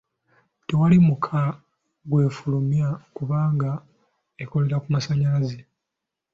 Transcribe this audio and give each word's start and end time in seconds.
Tewali 0.67 0.97
mukka 1.07 1.41
gw'efulumya 2.09 2.87
kubanga 3.15 3.71
ekolera 4.43 4.77
ku 4.83 4.87
masannyalaze. 4.93 5.59